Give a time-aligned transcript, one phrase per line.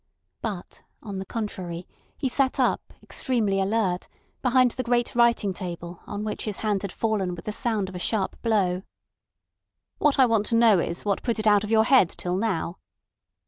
[0.41, 4.07] But, on the contrary, he sat up, extremely alert,
[4.41, 7.93] behind the great writing table on which his hand had fallen with the sound of
[7.93, 8.81] a sharp blow.
[9.99, 12.79] "What I want to know is what put it out of your head till now."